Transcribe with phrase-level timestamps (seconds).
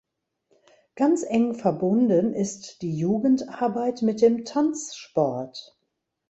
[0.95, 5.77] Ganz eng verbunden ist die Jugendarbeit mit dem Tanzsport.